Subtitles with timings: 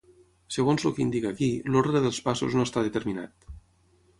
[0.53, 3.51] Segons el que indica aquí, l'ordre dels passos no està determinat.